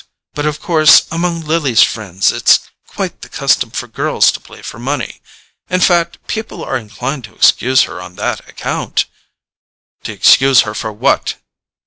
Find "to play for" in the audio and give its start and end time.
4.31-4.79